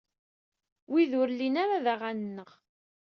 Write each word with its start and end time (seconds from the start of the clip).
Wid 0.91 1.11
ur 1.21 1.27
llin 1.33 1.55
ara 1.63 1.85
d 1.85 1.85
aɣanen-nneɣ. 1.93 2.51